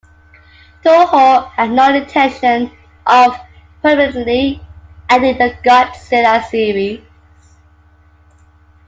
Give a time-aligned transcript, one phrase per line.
[0.83, 2.71] Toho had no intention
[3.05, 3.37] of
[3.83, 4.59] permanently
[5.11, 7.03] ending the Godzilla series.